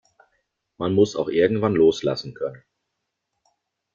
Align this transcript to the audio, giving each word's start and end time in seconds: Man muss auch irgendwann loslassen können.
Man 0.79 0.95
muss 0.95 1.15
auch 1.15 1.27
irgendwann 1.29 1.75
loslassen 1.75 2.33
können. 2.33 2.63